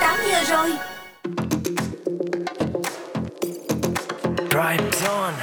[0.00, 0.70] 18 giờ rồi
[4.50, 5.34] Drive on.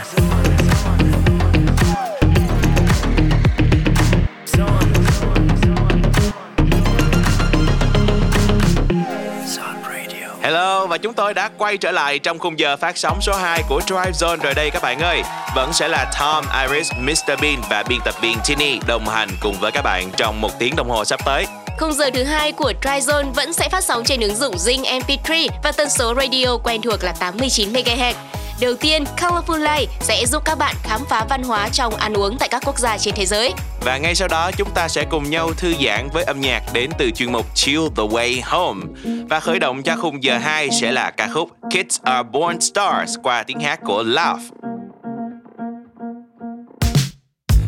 [10.41, 13.63] Hello và chúng tôi đã quay trở lại trong khung giờ phát sóng số 2
[13.69, 15.23] của Drive Zone rồi đây các bạn ơi.
[15.55, 19.55] Vẫn sẽ là Tom, Iris, Mr Bean và biên tập viên Tini đồng hành cùng
[19.59, 21.45] với các bạn trong một tiếng đồng hồ sắp tới.
[21.77, 25.47] Khung giờ thứ hai của Tryzone vẫn sẽ phát sóng trên ứng dụng Zing MP3
[25.63, 28.13] và tần số radio quen thuộc là 89 MHz.
[28.61, 32.37] Đầu tiên, Colorful Life sẽ giúp các bạn khám phá văn hóa trong ăn uống
[32.37, 33.53] tại các quốc gia trên thế giới.
[33.81, 36.89] Và ngay sau đó chúng ta sẽ cùng nhau thư giãn với âm nhạc đến
[36.97, 38.85] từ chuyên mục Chill the Way Home.
[39.29, 43.15] Và khởi động cho khung giờ 2 sẽ là ca khúc Kids Are Born Stars
[43.23, 44.43] qua tiếng hát của Love.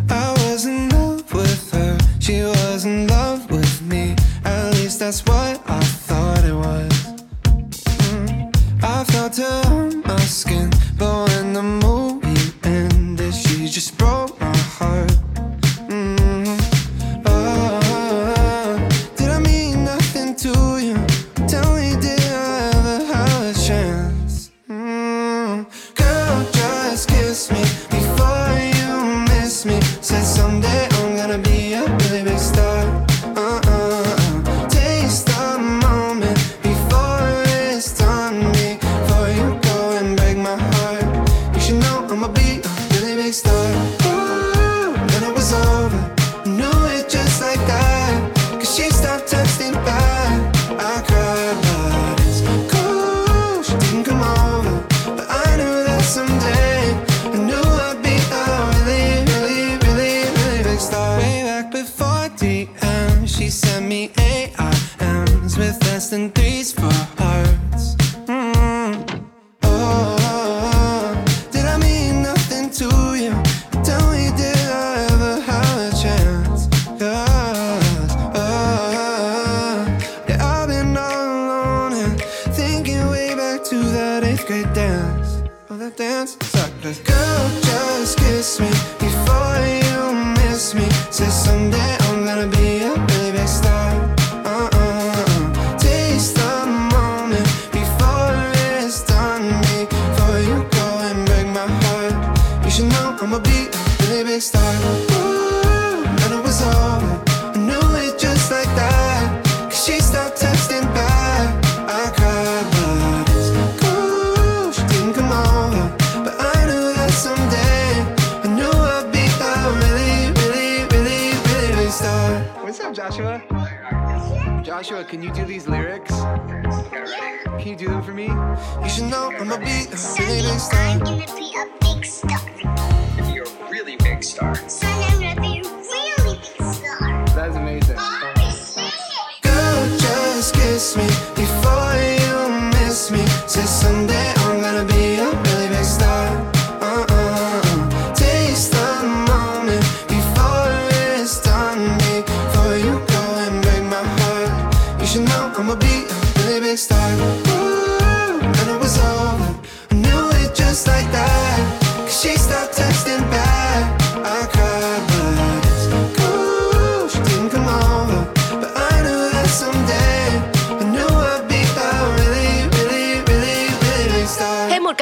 [0.10, 1.98] I was in love with her.
[2.22, 2.59] She was
[5.10, 5.49] that's what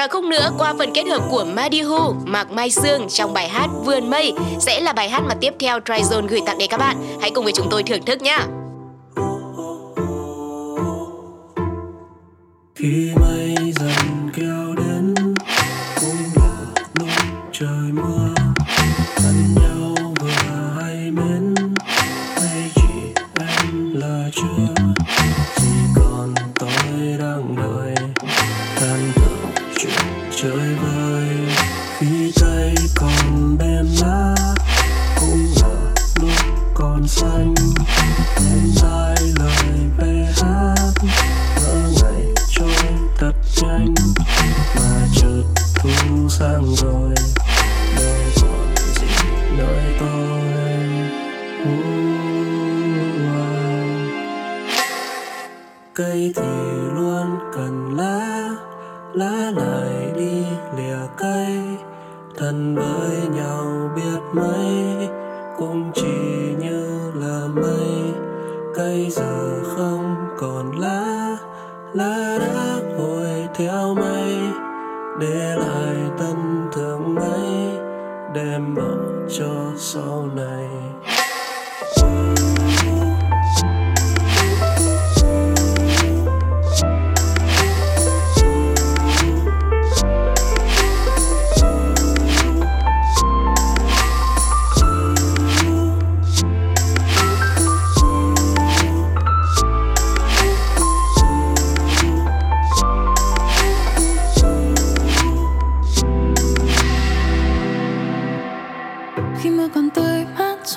[0.08, 3.68] Và không nữa qua phần kết hợp của Madihu, Mạc Mai Sương trong bài hát
[3.86, 7.18] Vườn Mây sẽ là bài hát mà tiếp theo Tryzone gửi tặng đến các bạn.
[7.22, 8.40] Hãy cùng với chúng tôi thưởng thức nhé.
[12.76, 13.67] Khi mây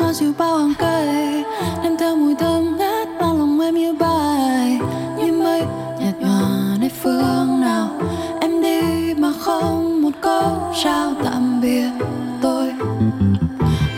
[0.01, 1.45] xoa dịu bao hàng cây.
[1.83, 4.81] Đem theo mùi thơm ngát bao lòng em như bài.
[5.19, 5.63] Như mây,
[5.99, 7.89] nhạt nhòa nơi phương nào.
[8.41, 11.91] Em đi mà không một câu chào tạm biệt
[12.43, 12.73] tôi.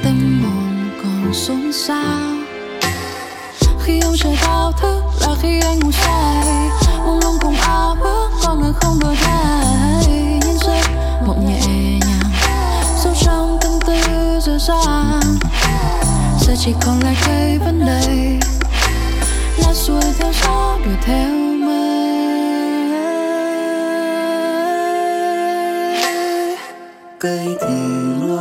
[0.05, 2.21] Tâm hồn còn xôn xao.
[3.83, 6.69] Khi ông trời thao thức là khi anh ngủ say.
[7.07, 9.92] Mông lung cùng ao ước con người không đổi thay.
[16.65, 18.39] Chỉ còn lại cây vấn đề.
[19.59, 21.29] Lá xuôi theo gió đuổi theo
[21.59, 21.77] mây
[27.21, 27.75] cây thì
[28.21, 28.32] luôn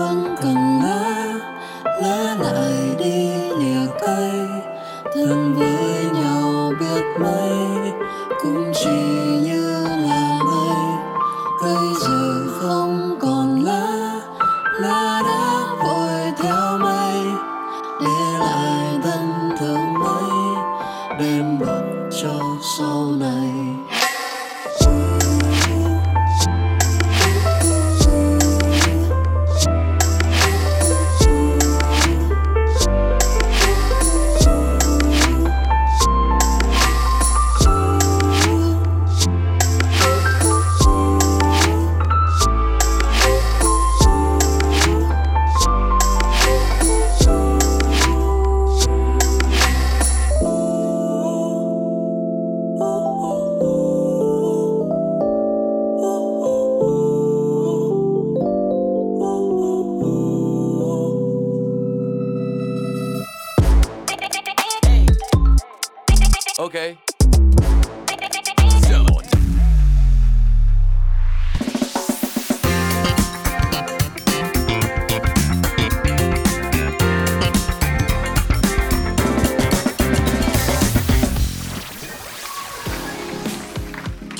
[66.61, 66.95] Okay.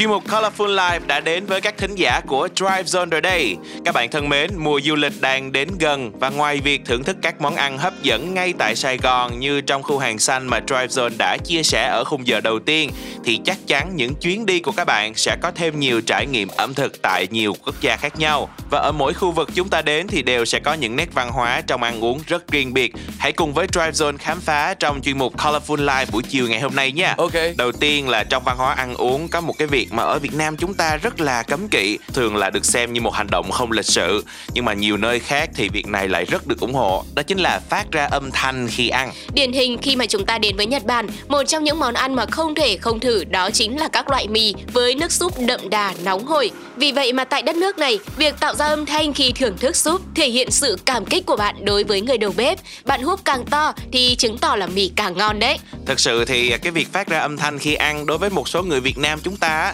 [0.02, 3.58] Chuyên mục Colorful Life đã đến với các thính giả của Drive Zone rồi đây.
[3.86, 7.18] Các bạn thân mến, mùa du lịch đang đến gần và ngoài việc thưởng thức
[7.22, 10.60] các món ăn hấp dẫn ngay tại Sài Gòn như trong khu hàng xanh mà
[10.68, 12.92] Drive Zone đã chia sẻ ở khung giờ đầu tiên
[13.24, 16.48] thì chắc chắn những chuyến đi của các bạn sẽ có thêm nhiều trải nghiệm
[16.58, 18.50] ẩm thực tại nhiều quốc gia khác nhau.
[18.70, 21.30] Và ở mỗi khu vực chúng ta đến thì đều sẽ có những nét văn
[21.32, 22.94] hóa trong ăn uống rất riêng biệt.
[23.20, 26.60] Hãy cùng với Drive Zone khám phá trong chuyên mục Colorful Life buổi chiều ngày
[26.60, 27.16] hôm nay nha.
[27.18, 27.34] Ok.
[27.58, 30.34] Đầu tiên là trong văn hóa ăn uống có một cái việc mà ở Việt
[30.34, 33.52] Nam chúng ta rất là cấm kỵ, thường là được xem như một hành động
[33.52, 36.74] không lịch sự, nhưng mà nhiều nơi khác thì việc này lại rất được ủng
[36.74, 37.04] hộ.
[37.16, 39.12] Đó chính là phát ra âm thanh khi ăn.
[39.34, 42.16] Điển hình khi mà chúng ta đến với Nhật Bản, một trong những món ăn
[42.16, 45.70] mà không thể không thử đó chính là các loại mì với nước súp đậm
[45.70, 46.52] đà nóng hổi.
[46.76, 49.76] Vì vậy mà tại đất nước này, việc tạo ra âm thanh khi thưởng thức
[49.76, 52.60] súp thể hiện sự cảm kích của bạn đối với người đầu bếp.
[52.86, 55.58] Bạn húp càng to thì chứng tỏ là mì càng ngon đấy.
[55.86, 58.64] Thực sự thì cái việc phát ra âm thanh khi ăn đối với một số
[58.64, 59.74] người Việt Nam chúng ta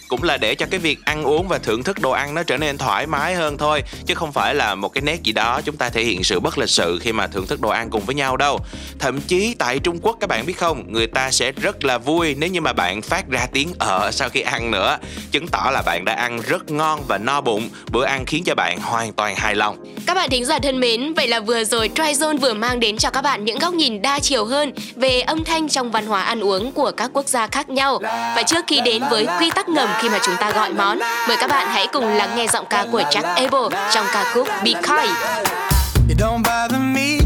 [0.11, 2.57] cũng là để cho cái việc ăn uống và thưởng thức đồ ăn nó trở
[2.57, 5.77] nên thoải mái hơn thôi chứ không phải là một cái nét gì đó chúng
[5.77, 8.15] ta thể hiện sự bất lịch sự khi mà thưởng thức đồ ăn cùng với
[8.15, 8.59] nhau đâu.
[8.99, 12.35] Thậm chí tại Trung Quốc các bạn biết không người ta sẽ rất là vui
[12.37, 14.97] nếu như mà bạn phát ra tiếng ở sau khi ăn nữa.
[15.31, 18.55] Chứng tỏ là bạn đã ăn rất ngon và no bụng bữa ăn khiến cho
[18.55, 19.77] bạn hoàn toàn hài lòng.
[20.07, 23.09] Các bạn thính giả thân mến, vậy là vừa rồi Tryzone vừa mang đến cho
[23.09, 26.39] các bạn những góc nhìn đa chiều hơn về âm thanh trong văn hóa ăn
[26.39, 27.99] uống của các quốc gia khác nhau.
[28.35, 31.37] Và trước khi đến với quy tắc ngầm khi mà chúng ta gọi món, mời
[31.39, 34.71] các bạn hãy cùng lắng nghe giọng ca của Jack Abel trong ca khúc Be
[34.73, 35.17] Kind.
[36.09, 37.17] It don't bother me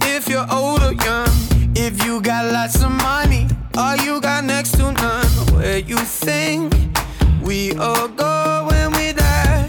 [0.00, 1.28] if you're old or young,
[1.74, 3.44] if you got lots of money
[3.76, 5.26] or you got next to none.
[5.56, 6.72] Where you think
[7.42, 9.68] we all go when we die?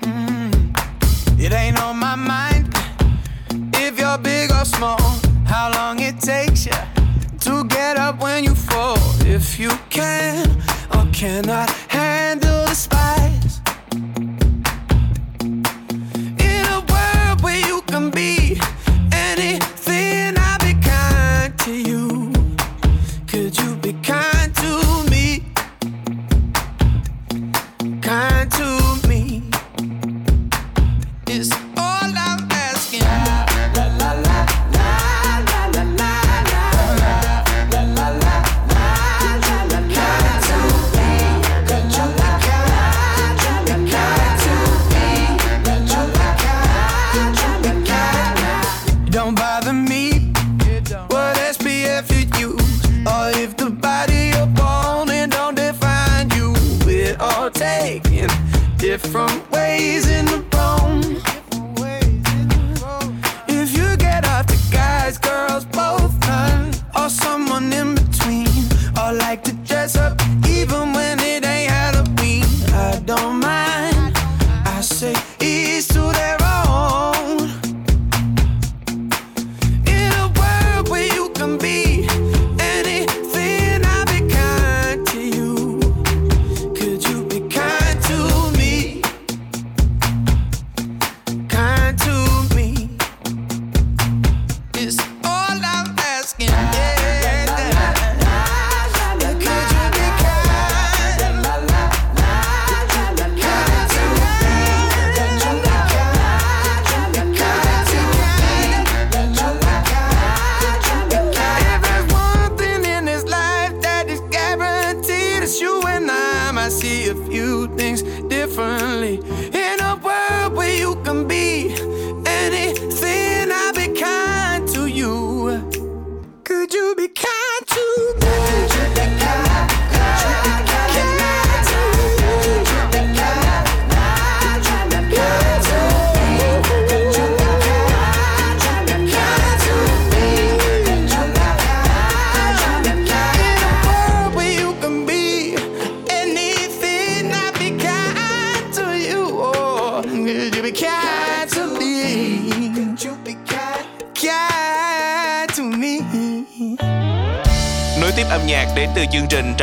[0.00, 0.52] Mm.
[1.38, 2.74] It ain't on my mind
[3.72, 5.00] if you're big or small.
[5.44, 6.95] How long it takes you
[8.06, 8.98] up when you fall?
[9.22, 10.48] If you can
[10.94, 12.45] or cannot handle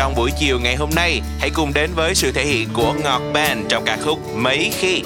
[0.04, 3.22] trong buổi chiều ngày hôm nay, hãy cùng đến với sự thể hiện của Ngọt
[3.34, 5.04] Band trong ca khúc Mấy Khi.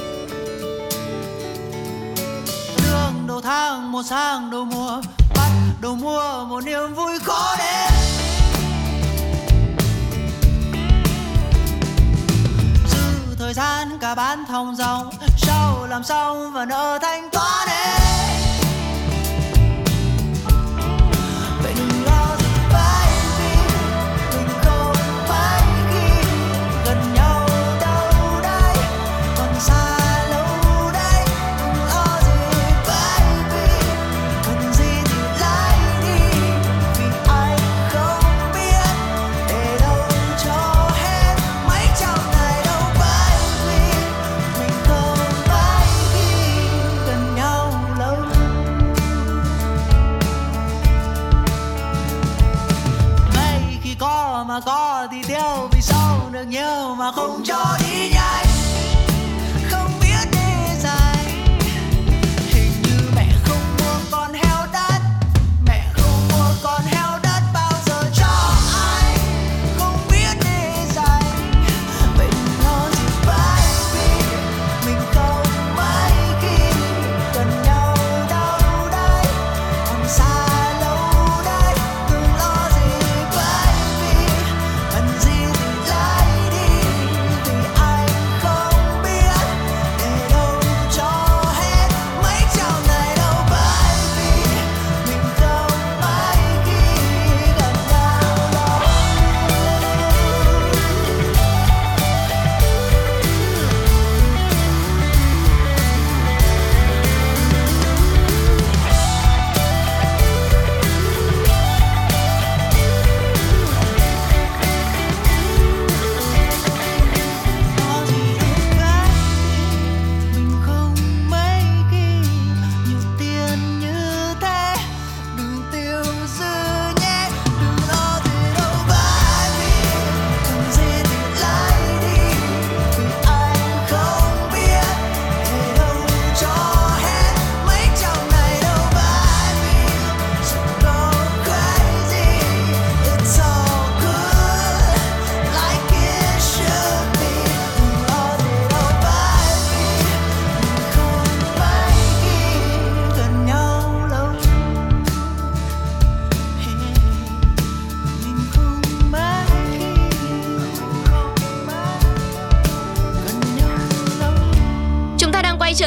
[2.84, 5.02] Đường đầu tháng, một sang đầu mùa,
[5.36, 5.52] bắt
[5.82, 7.94] đầu mùa một niềm vui khó đến.
[12.88, 16.97] Dư thời gian cả bán thong dòng, sau làm xong và nỡ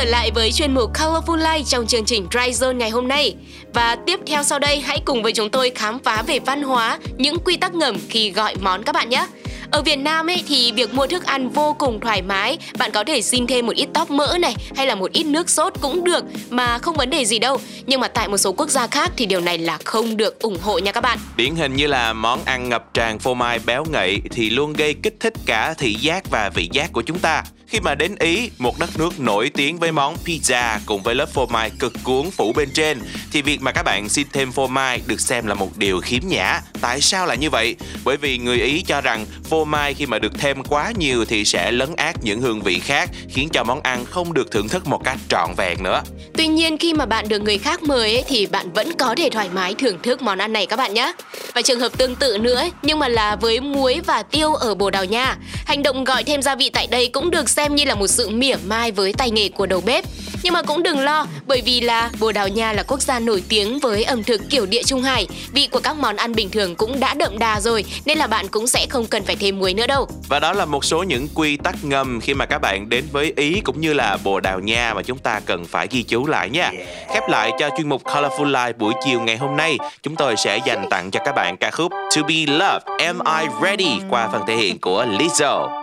[0.01, 3.35] trở lại với chuyên mục Colorful Life trong chương trình Dry Zone ngày hôm nay.
[3.75, 6.99] Và tiếp theo sau đây hãy cùng với chúng tôi khám phá về văn hóa,
[7.17, 9.27] những quy tắc ngầm khi gọi món các bạn nhé.
[9.71, 13.05] Ở Việt Nam ấy thì việc mua thức ăn vô cùng thoải mái, bạn có
[13.05, 16.05] thể xin thêm một ít tóp mỡ này hay là một ít nước sốt cũng
[16.05, 17.61] được mà không vấn đề gì đâu.
[17.87, 20.59] Nhưng mà tại một số quốc gia khác thì điều này là không được ủng
[20.63, 21.19] hộ nha các bạn.
[21.37, 24.95] Điển hình như là món ăn ngập tràn phô mai béo ngậy thì luôn gây
[25.03, 27.43] kích thích cả thị giác và vị giác của chúng ta.
[27.71, 31.29] Khi mà đến Ý, một đất nước nổi tiếng với món pizza cùng với lớp
[31.35, 32.99] phô mai cực cuốn phủ bên trên,
[33.33, 36.23] thì việc mà các bạn xin thêm phô mai được xem là một điều khiếm
[36.27, 36.61] nhã.
[36.81, 37.77] Tại sao lại như vậy?
[38.05, 41.45] Bởi vì người Ý cho rằng phô mai khi mà được thêm quá nhiều thì
[41.45, 44.87] sẽ lấn át những hương vị khác, khiến cho món ăn không được thưởng thức
[44.87, 46.03] một cách trọn vẹn nữa.
[46.35, 49.29] Tuy nhiên khi mà bạn được người khác mời ấy, thì bạn vẫn có thể
[49.33, 51.13] thoải mái thưởng thức món ăn này các bạn nhé.
[51.55, 54.91] Và trường hợp tương tự nữa nhưng mà là với muối và tiêu ở Bồ
[54.91, 55.37] Đào Nha.
[55.67, 58.07] Hành động gọi thêm gia vị tại đây cũng được xem xem như là một
[58.07, 60.05] sự mỉa mai với tay nghề của đầu bếp.
[60.43, 63.43] Nhưng mà cũng đừng lo bởi vì là Bồ Đào Nha là quốc gia nổi
[63.49, 65.27] tiếng với ẩm thực kiểu địa Trung Hải.
[65.53, 68.49] Vị của các món ăn bình thường cũng đã đậm đà rồi nên là bạn
[68.49, 70.09] cũng sẽ không cần phải thêm muối nữa đâu.
[70.29, 73.33] Và đó là một số những quy tắc ngầm khi mà các bạn đến với
[73.37, 76.51] Ý cũng như là Bồ Đào Nha mà chúng ta cần phải ghi chú lại
[76.51, 76.73] nha.
[77.15, 80.59] Khép lại cho chuyên mục Colorful Life buổi chiều ngày hôm nay, chúng tôi sẽ
[80.67, 84.43] dành tặng cho các bạn ca khúc To Be Loved, Am I Ready qua phần
[84.47, 85.80] thể hiện của Lizzo.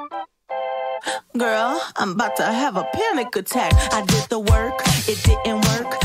[1.38, 3.74] Girl, I'm about to have a panic attack.
[3.94, 4.74] I did the work,
[5.08, 6.00] it didn't work.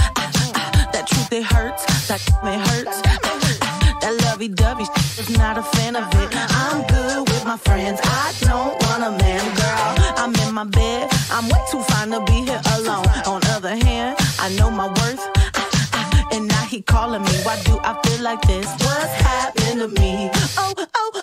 [0.92, 1.84] That truth, it hurts.
[2.08, 3.00] That it hurts.
[3.06, 4.84] Ah, that lovey dovey
[5.18, 6.28] is not a fan of it.
[6.34, 8.00] I'm good with my friends.
[8.02, 10.14] I don't want a man, girl.
[10.18, 11.08] I'm in my bed.
[11.30, 13.06] I'm way too fine to be here alone.
[13.26, 15.24] On other hand, I know my worth.
[16.32, 17.32] And now he calling me.
[17.42, 18.66] Why do I feel like this?
[18.66, 20.30] What's happening to me?
[20.58, 21.22] Oh, oh,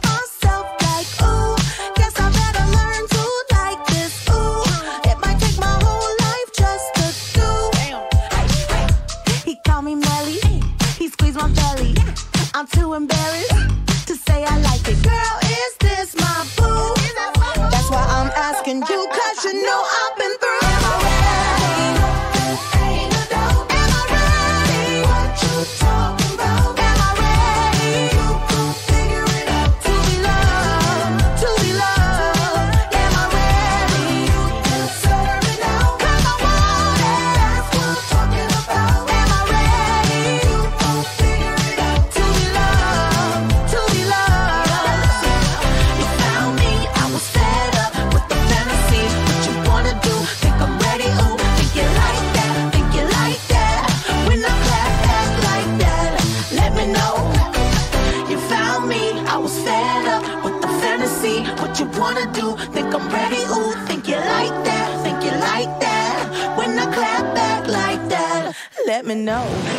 [69.21, 69.70] no.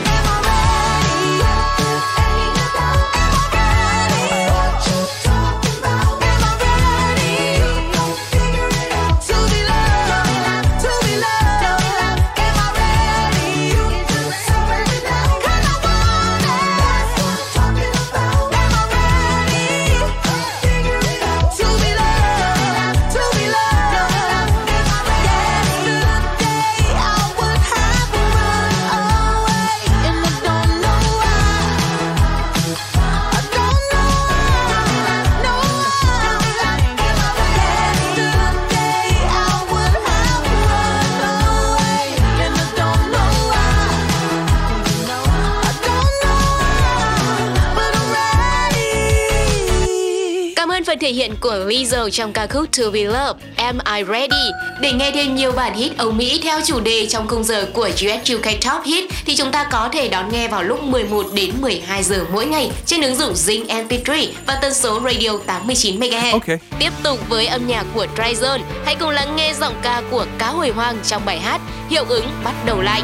[51.72, 54.50] Lizzo trong ca khúc To Be Loved, Am I Ready?
[54.80, 57.88] Để nghe thêm nhiều bản hit Âu Mỹ theo chủ đề trong khung giờ của
[57.94, 61.50] US UK Top Hit thì chúng ta có thể đón nghe vào lúc 11 đến
[61.60, 66.32] 12 giờ mỗi ngày trên ứng dụng Zing MP3 và tần số radio 89 MHz.
[66.32, 66.60] Ok.
[66.78, 70.48] Tiếp tục với âm nhạc của Tryzone, hãy cùng lắng nghe giọng ca của Cá
[70.48, 73.02] Hồi Hoang trong bài hát Hiệu ứng bắt đầu lại.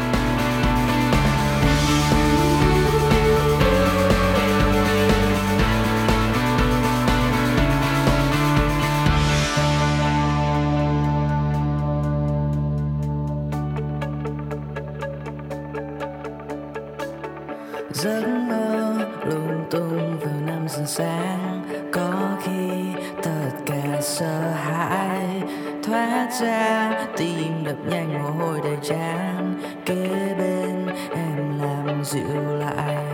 [26.39, 29.61] xa tim đập nhanh, mồ hôi đầy trán.
[29.85, 33.05] Kế bên em làm dịu lại.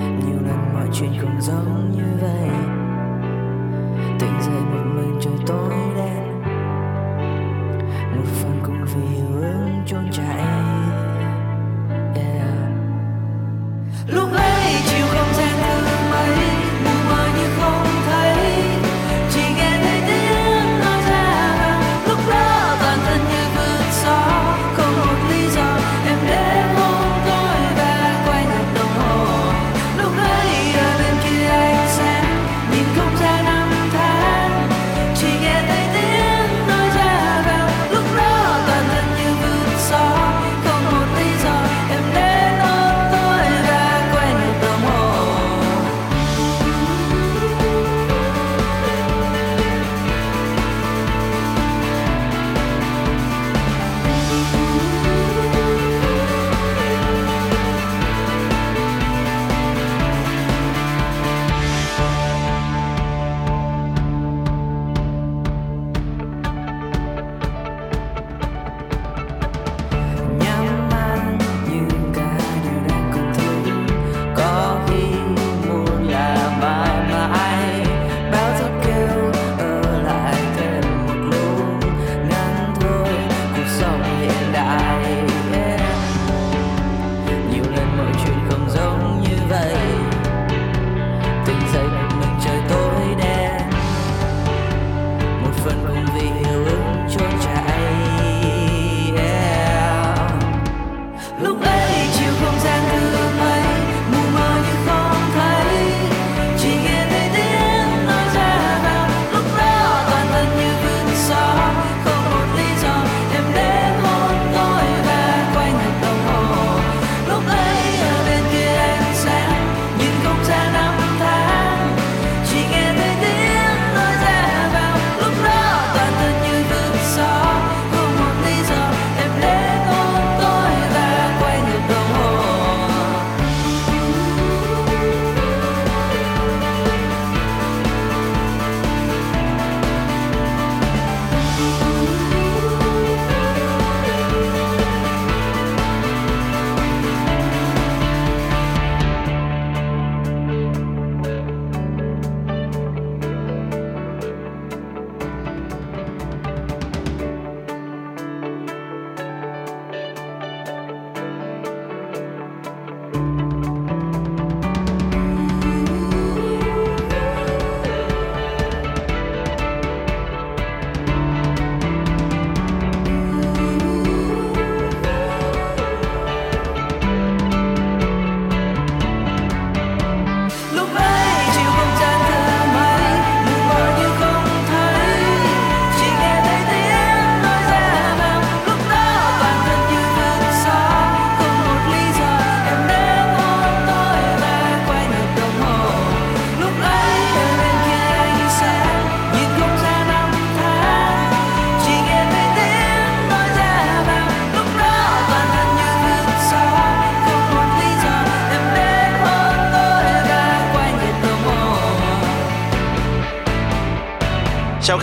[0.00, 2.50] Nhiều lần mọi chuyện không giống như vậy.
[4.20, 6.42] Tỉnh dậy một mình trời tối đen.
[8.16, 10.53] Một phần cũng vì hiệu ứng trốn chạy.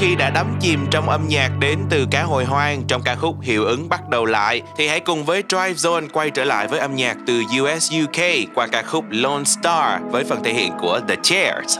[0.01, 3.35] khi đã đắm chìm trong âm nhạc đến từ cá hồi hoang, trong ca khúc
[3.41, 6.79] Hiệu ứng bắt đầu lại, thì hãy cùng với Drive Zone quay trở lại với
[6.79, 8.23] âm nhạc từ US UK
[8.55, 11.79] qua ca khúc Lone Star với phần thể hiện của The Chairs.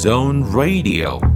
[0.00, 1.29] Zone Radio.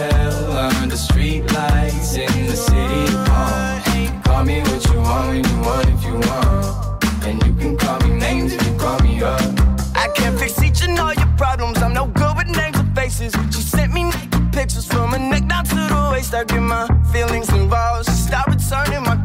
[0.00, 4.22] hotel under street lights in the city hall.
[4.24, 7.04] Call me what you want when you want if you want.
[7.24, 9.40] And you can call me names if you call me up.
[9.94, 11.78] I can't fix each and all your problems.
[11.78, 13.34] I'm no good with names or faces.
[13.34, 16.34] You sent me naked pictures from her neck down to the waist.
[16.34, 18.06] I get my feelings involved.
[18.06, 19.19] Stop returning my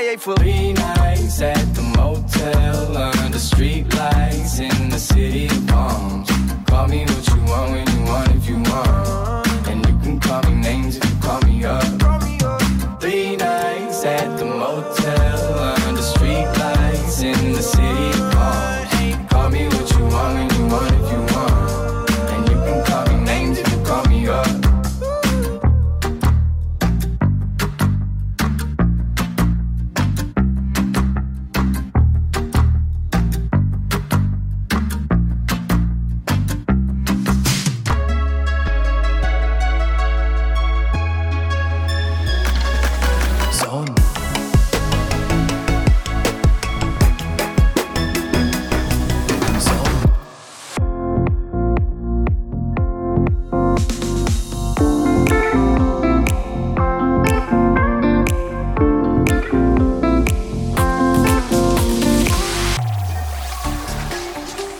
[0.00, 0.99] I ate for.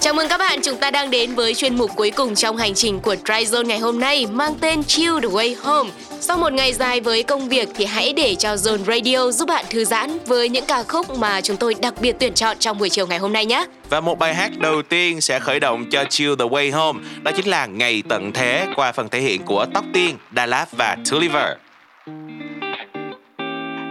[0.01, 2.75] Chào mừng các bạn, chúng ta đang đến với chuyên mục cuối cùng trong hành
[2.75, 5.91] trình của Tryzone ngày hôm nay mang tên Chill the Way Home.
[6.21, 9.65] Sau một ngày dài với công việc thì hãy để cho Zone Radio giúp bạn
[9.71, 12.91] thư giãn với những ca khúc mà chúng tôi đặc biệt tuyển chọn trong buổi
[12.91, 13.65] chiều ngày hôm nay nhé.
[13.91, 17.31] Và một bài hát đầu tiên sẽ khởi động cho Chill the Way Home, đó
[17.37, 20.97] chính là Ngày tận thế qua phần thể hiện của Tóc Tiên, Đà Lạt và
[21.11, 21.49] Tulliver.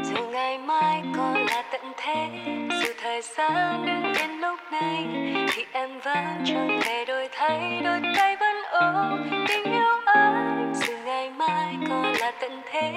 [0.03, 2.27] Dù ngày mai còn là tận thế,
[2.83, 4.08] dù thời gian đưa
[4.71, 5.05] nay
[5.53, 10.73] thì em vẫn chẳng thể đổi thay, đôi tay vẫn ôm tình yêu anh.
[10.75, 12.91] Dù ngày mai còn là tận thế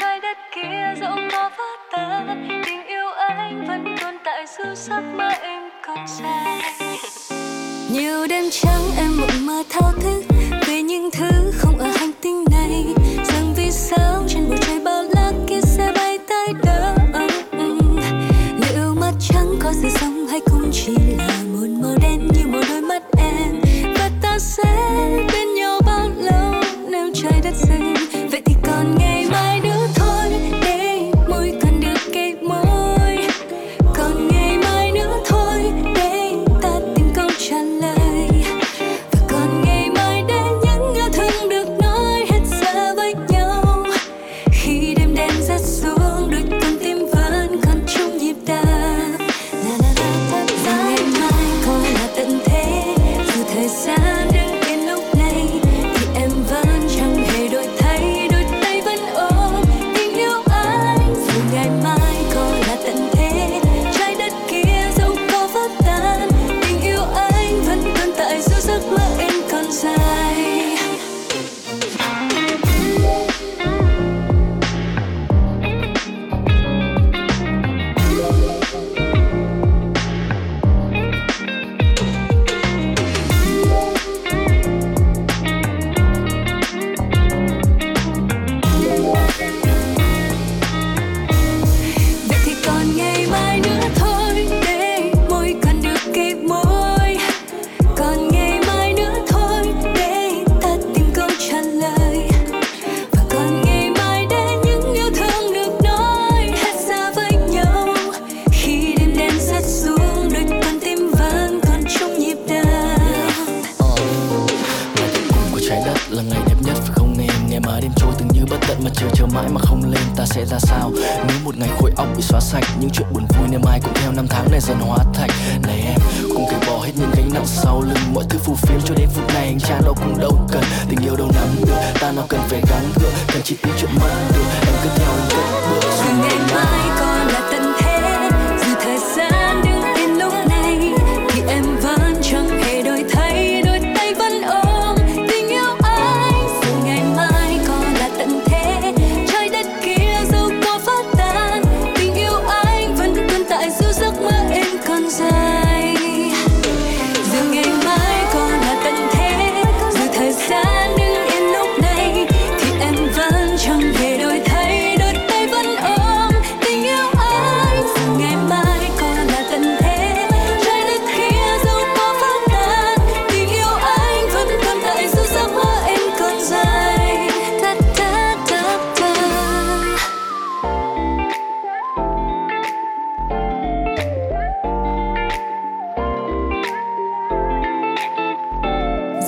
[0.00, 5.02] trái đất kia dẫu có vỡ tan, tình yêu anh vẫn tồn tại dù giấc
[5.16, 6.44] mơ em còn xa
[7.90, 10.22] nhiều đêm trắng em mộng mơ thao thức
[10.66, 12.84] về những thứ không ở hành tinh này.
[13.24, 14.97] Rằng vì sao trên bầu trời bao
[24.60, 25.27] said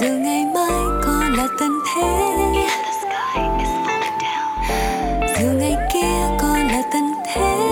[0.01, 2.03] dù ngày mai có là tận thế
[5.41, 7.67] dù ngày kia có là tận thế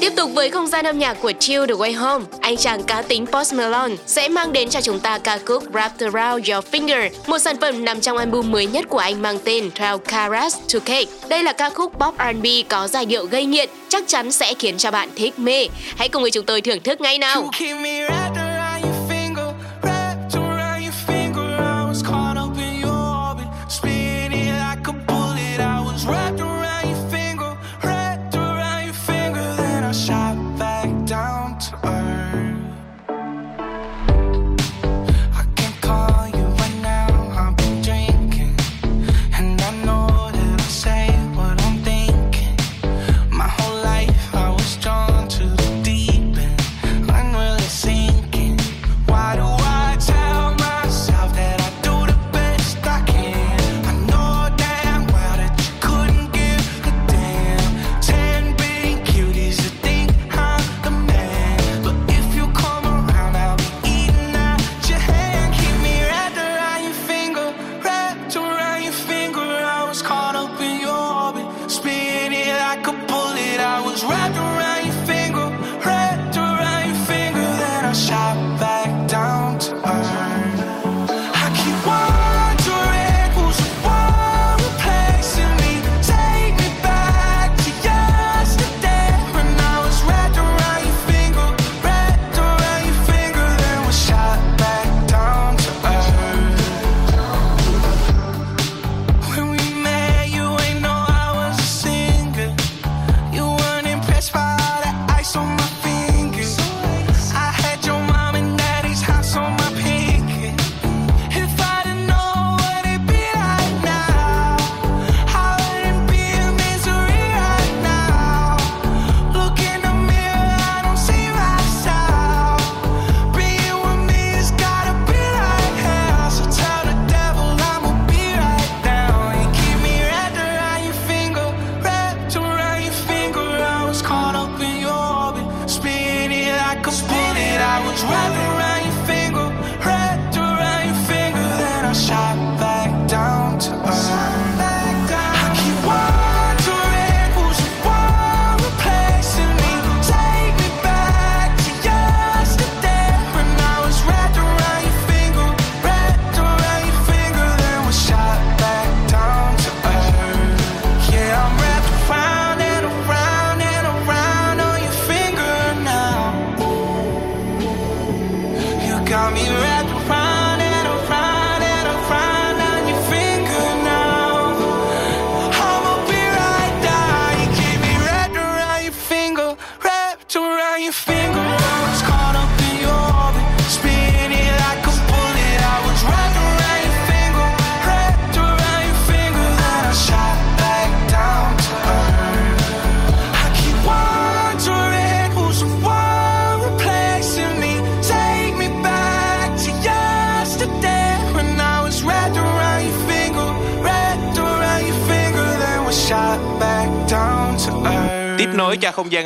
[0.00, 3.02] Tiếp tục với không gian âm nhạc của Chill The Way Home, anh chàng cá
[3.02, 7.10] tính Post Malone sẽ mang đến cho chúng ta ca khúc Wrapped Around Your Finger,
[7.26, 10.78] một sản phẩm nằm trong album mới nhất của anh mang tên Twelve Carats to
[10.84, 11.10] Cake.
[11.28, 14.76] Đây là ca khúc pop R&B có giai điệu gây nghiện, chắc chắn sẽ khiến
[14.78, 15.66] cho bạn thích mê.
[15.96, 17.50] Hãy cùng với chúng tôi thưởng thức ngay nào.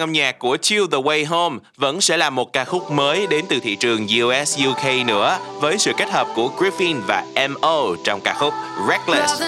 [0.00, 3.26] sang âm nhạc của Chill the Way Home vẫn sẽ là một ca khúc mới
[3.26, 7.84] đến từ thị trường US UK nữa với sự kết hợp của Griffin và MO
[8.04, 8.54] trong ca khúc
[8.88, 9.42] Reckless.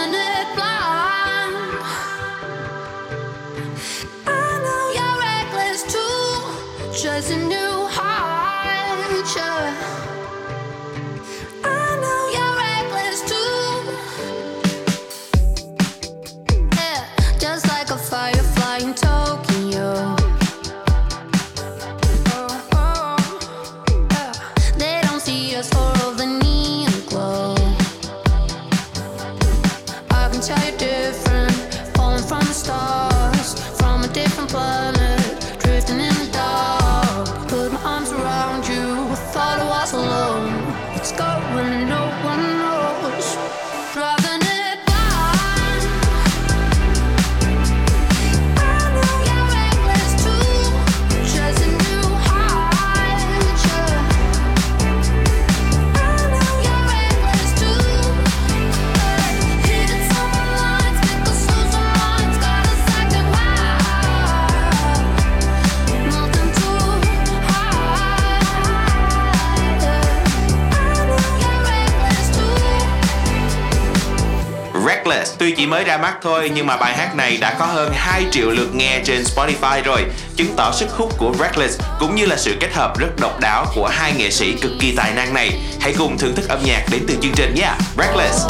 [75.43, 78.26] Tuy chỉ mới ra mắt thôi nhưng mà bài hát này đã có hơn 2
[78.30, 80.05] triệu lượt nghe trên Spotify rồi,
[80.36, 83.66] chứng tỏ sức hút của Reckless cũng như là sự kết hợp rất độc đáo
[83.74, 85.51] của hai nghệ sĩ cực kỳ tài năng này.
[85.80, 87.70] Hãy cùng thưởng thức âm nhạc đến từ chương trình nhé.
[87.99, 88.47] Reckless.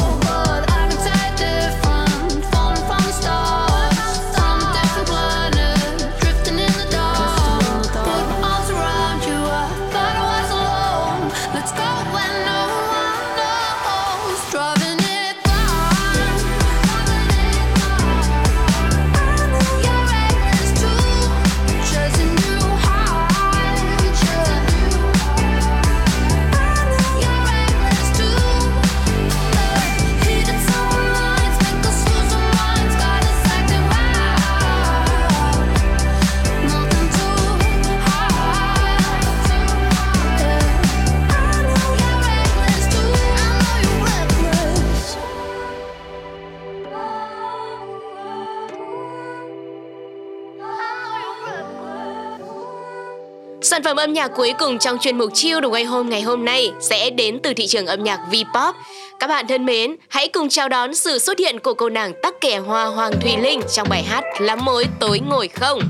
[53.72, 56.44] Sản phẩm âm nhạc cuối cùng trong chuyên mục Chill đồng ngày hôm ngày hôm
[56.44, 58.72] nay sẽ đến từ thị trường âm nhạc V-pop.
[59.20, 62.40] Các bạn thân mến, hãy cùng chào đón sự xuất hiện của cô nàng tắc
[62.40, 65.80] kè hoa Hoàng Thùy Linh trong bài hát Lắm mối tối ngồi không.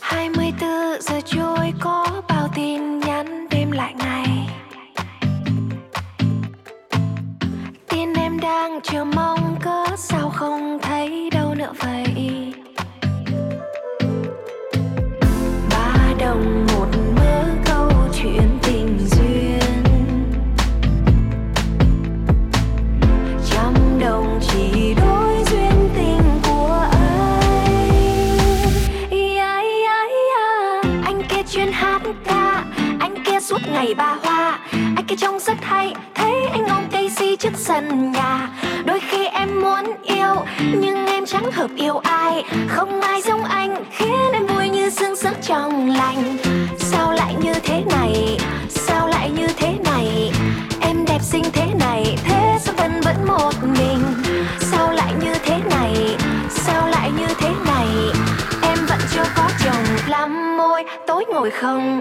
[0.00, 4.39] hai mươi bốn giờ trôi có bao tin nhắn đêm lại ngày
[8.40, 12.04] đang chờ mong cớ sao không thấy đâu nữa vậy.
[15.70, 16.86] Ba đồng một
[17.16, 19.60] mớ câu chuyện tình duyên.
[23.50, 28.38] Trăm đồng chỉ đôi duyên tình của anh
[29.10, 30.90] Ia, ia, ia.
[31.04, 32.64] anh kia chuyên hát ca
[33.00, 34.58] anh kia suốt ngày ba hoa.
[34.72, 36.64] Anh kia trông rất hay thấy anh
[37.70, 38.48] sân nhà.
[38.84, 40.34] Đôi khi em muốn yêu,
[40.74, 42.44] nhưng em chẳng hợp yêu ai.
[42.68, 46.36] Không ai giống anh, khiến em vui như sương giấc trong lành.
[46.78, 48.38] Sao lại như thế này?
[48.68, 50.32] Sao lại như thế này?
[50.80, 54.02] Em đẹp xinh thế này, thế sao vẫn vẫn một mình?
[54.60, 56.16] Sao lại như thế này?
[56.50, 57.86] Sao lại như thế này?
[58.62, 62.00] Em vẫn chưa có chồng lắm môi tối ngồi không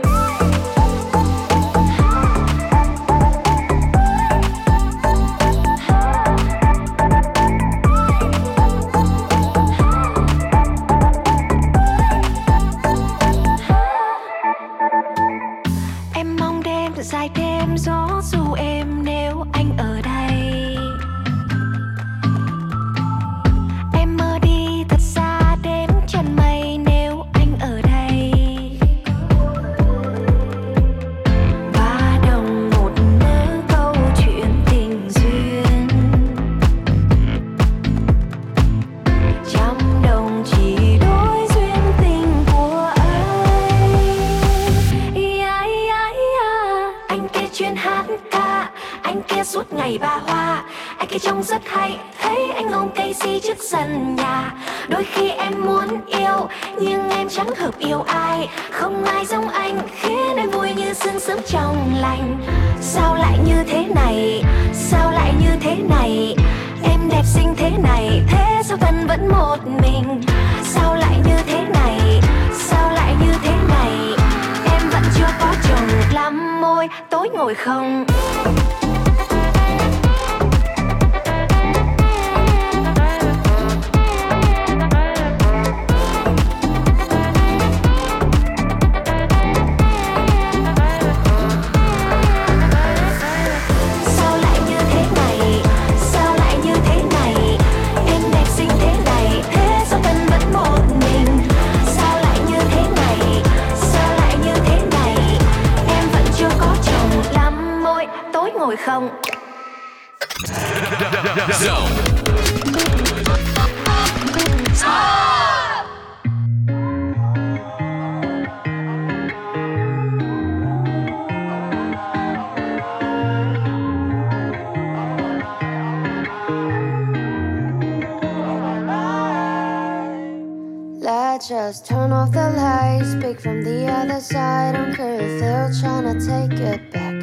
[134.20, 134.76] other side.
[134.76, 137.14] Don't care if they're trying to take it back.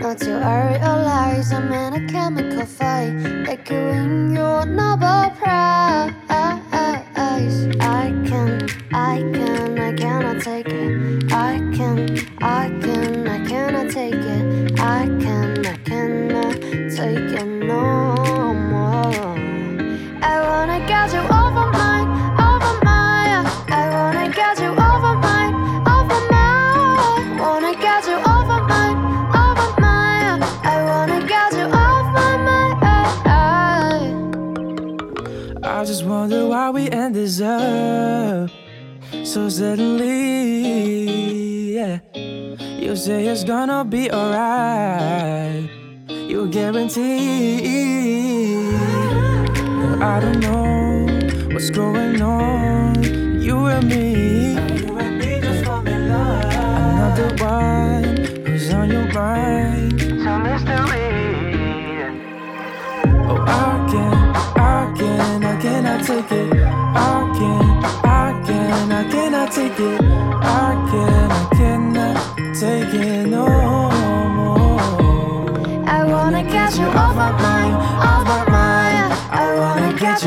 [0.00, 1.83] Not till I realize I'm in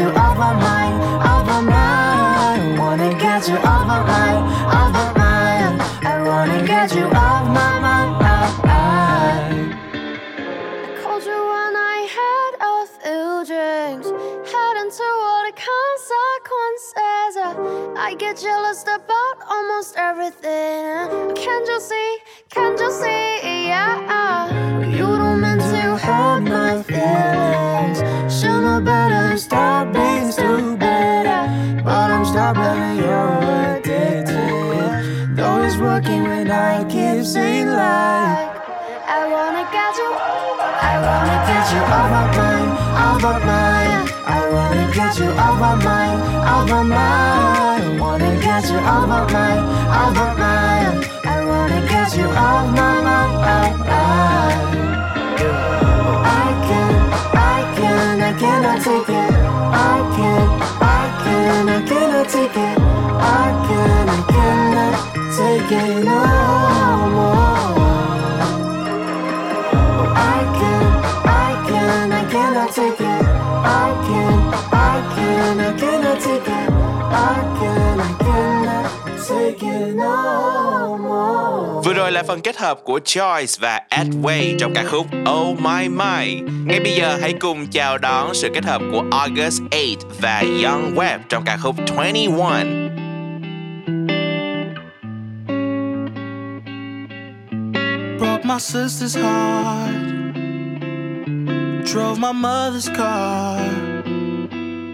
[0.08, 0.95] you off my mind,
[1.28, 2.80] off my mind.
[2.80, 4.43] I wanna get you off my mind,
[4.80, 5.82] off my mind.
[6.05, 8.16] I wanna get you off my mind.
[8.64, 8.72] I
[11.01, 14.08] called you when I had a few drinks,
[14.51, 17.34] head into all the consequences.
[17.97, 21.36] I get jealous about almost everything.
[21.36, 22.18] Can't you see?
[22.58, 23.68] Can't you see?
[23.70, 24.49] Yeah.
[24.97, 27.99] You don't mean to hurt my feelings.
[28.34, 31.26] Should know better, stop being stupid.
[31.86, 33.38] But I'm stubborn, you're
[33.78, 35.36] addicted.
[35.38, 38.49] Though it's working when I keep saying like.
[39.18, 40.10] I wanna get you,
[40.91, 42.70] I wanna get you off my mind,
[43.05, 44.10] off my mind.
[44.38, 46.20] I wanna get you off my mind,
[46.53, 47.99] off my mind.
[48.01, 49.64] Wanna get you off my mind,
[49.99, 50.76] off my mind.
[51.68, 53.43] Wanna get you off my mind.
[56.24, 56.93] I can,
[57.36, 59.34] I can, I cannot take it.
[59.76, 60.47] I can,
[60.80, 62.78] I can, I cannot take it.
[63.20, 64.95] I can, I cannot
[65.36, 66.22] take it no
[67.15, 67.68] more.
[70.15, 70.86] I can,
[71.28, 73.24] I can, I cannot take it.
[73.65, 74.38] I can,
[74.72, 76.70] I can, I cannot take it.
[77.11, 77.76] I can,
[81.84, 85.89] Vừa rồi là phần kết hợp của Choice và Edway trong ca khúc Oh My
[85.89, 86.41] My.
[86.65, 90.95] Ngay bây giờ hãy cùng chào đón sự kết hợp của August 8 và Young
[90.95, 92.53] Web trong ca khúc 21.
[98.47, 99.93] my sister's heart,
[101.86, 103.61] drove my mother's car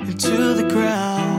[0.08, 1.33] into the ground.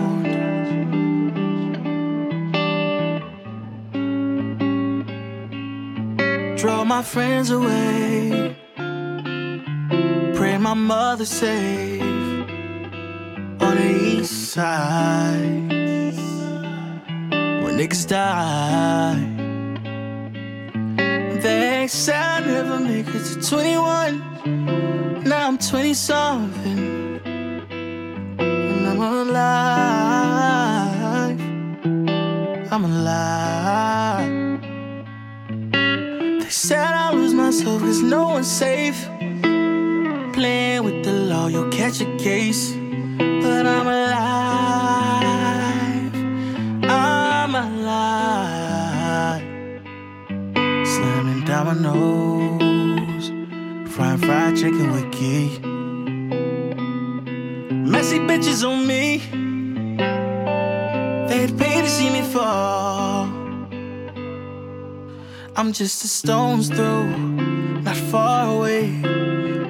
[6.65, 8.57] Drove my friends away,
[10.35, 12.01] pray my mother safe
[13.61, 15.73] on the east side.
[17.63, 19.21] When niggas die.
[21.43, 25.23] They said I never make it to 21.
[25.23, 27.21] Now I'm 20 something.
[28.39, 29.81] And I'm alive.
[32.73, 34.04] I'm alive.
[37.45, 39.07] Myself cause no one's safe.
[40.33, 42.73] Playing with the law, you'll catch a case.
[43.43, 44.95] But I'm alive.
[46.91, 49.45] I'm alive
[50.95, 53.27] slamming dominoes,
[53.93, 55.59] frying fried chicken with ghee.
[57.93, 59.19] Messy bitches on me,
[61.29, 62.95] they'd pay to see me fall.
[65.57, 67.05] I'm just a stone's throw,
[67.95, 68.87] not far away.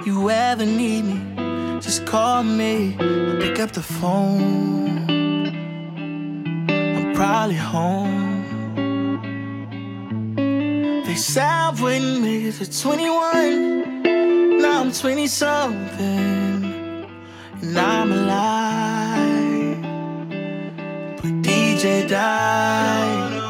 [0.07, 2.97] You ever need me, just call me.
[2.99, 4.99] I'll pick up the phone.
[6.69, 8.23] I'm probably home.
[11.07, 11.17] They
[11.81, 14.03] wouldn't make it to 21.
[14.59, 17.07] Now I'm 20 something.
[17.63, 19.83] And I'm alive.
[21.21, 23.43] But DJ died.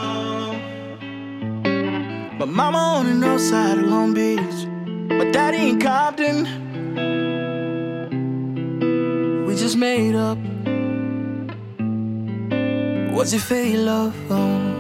[2.39, 4.54] My mama on the north side of Long Beach
[5.19, 6.47] but that ain't Compton.
[9.47, 10.39] We just made up.
[13.15, 14.15] Was it fake love?
[14.31, 14.74] Oh.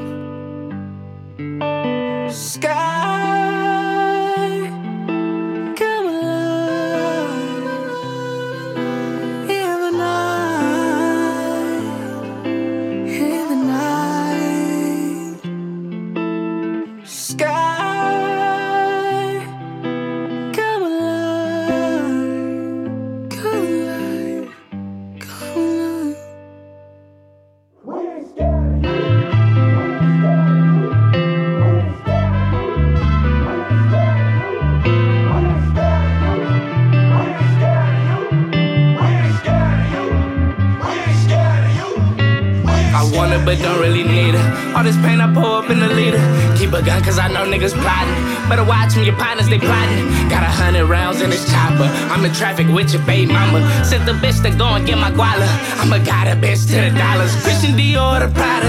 [46.74, 48.18] Keep a gun, cause I know niggas plotting.
[48.50, 50.10] Better watch when your partners, they plotting.
[50.28, 51.86] Got a hundred rounds in this chopper.
[52.10, 53.62] I'm in traffic with your baby mama.
[53.84, 55.46] Sent the bitch to go and get my guala.
[55.78, 57.30] I'ma got a bitch to the dollars.
[57.44, 58.66] Christian Dior, the Prada.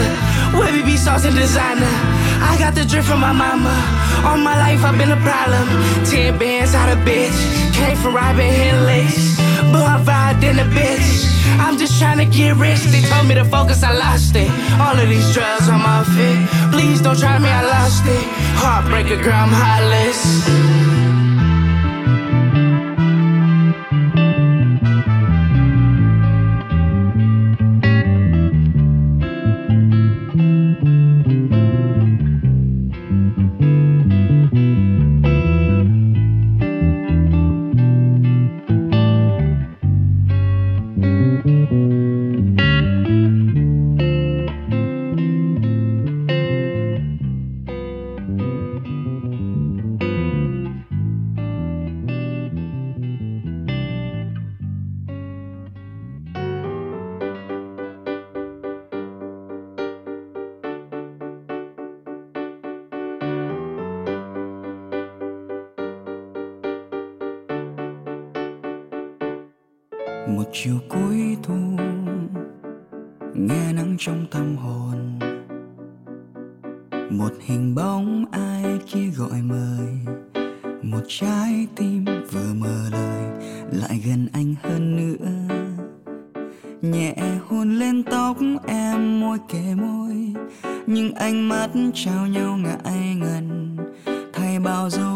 [0.53, 1.89] Wavy B sauce and designer.
[2.45, 3.73] I got the drip from my mama.
[4.21, 5.65] All my life I've been a problem.
[6.05, 7.33] Ten bands out of bitch.
[7.73, 9.44] Came from robbing Henleys.
[9.71, 11.25] But I vibed in a bitch.
[11.59, 12.81] I'm just trying to get rich.
[12.93, 14.49] They told me to focus, I lost it.
[14.79, 16.37] All of these drugs on my fit.
[16.73, 18.25] Please don't try me, I lost it.
[18.61, 20.54] Heartbreaker, girl, I'm heartless.
[70.27, 71.53] Một chiều cuối thu,
[73.33, 75.19] nghe nắng trong tâm hồn.
[77.09, 80.15] Một hình bóng ai kia gọi mời.
[80.83, 83.23] Một trái tim vừa mở lời,
[83.71, 85.55] lại gần anh hơn nữa.
[86.81, 87.15] Nhẹ
[87.47, 90.33] hôn lên tóc em môi kề môi,
[90.87, 93.77] nhưng ánh mắt trao nhau ngại ngần.
[94.33, 95.14] Thay bao dấu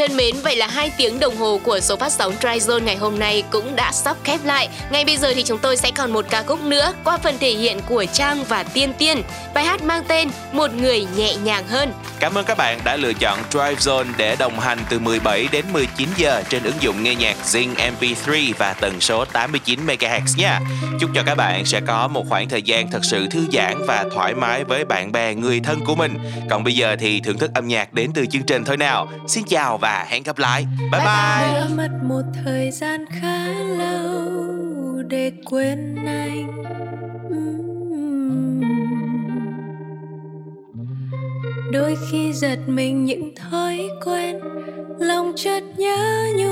[0.00, 2.96] thân mến, vậy là hai tiếng đồng hồ của số phát sóng Dry Zone ngày
[2.96, 4.68] hôm nay cũng đã sắp khép lại.
[4.92, 7.50] Ngay bây giờ thì chúng tôi sẽ còn một ca khúc nữa qua phần thể
[7.50, 9.22] hiện của Trang và Tiên Tiên.
[9.54, 11.92] Bài hát mang tên Một người nhẹ nhàng hơn.
[12.20, 15.64] Cảm ơn các bạn đã lựa chọn Drive Zone để đồng hành từ 17 đến
[15.72, 20.60] 19 giờ trên ứng dụng nghe nhạc Zing MP3 và tần số 89 MHz nha.
[21.00, 24.04] Chúc cho các bạn sẽ có một khoảng thời gian thật sự thư giãn và
[24.14, 26.18] thoải mái với bạn bè, người thân của mình.
[26.50, 29.08] Còn bây giờ thì thưởng thức âm nhạc đến từ chương trình thôi nào.
[29.28, 30.66] Xin chào và hẹn gặp lại.
[30.78, 31.54] Bye bye.
[31.54, 33.46] đã mất một thời gian khá
[33.78, 37.69] lâu để quên anh
[41.72, 44.40] đôi khi giật mình những thói quen
[44.98, 46.49] lòng chợt nhớ nhung